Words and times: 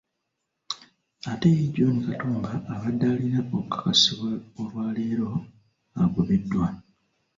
Ate 1.31 1.47
ye 1.57 1.63
John 1.75 1.95
Katumba 2.05 2.51
abadde 2.73 3.05
alina 3.13 3.39
okukakasibwa 3.57 4.29
olwaleero 4.61 5.27
agobeddwa 6.01 6.65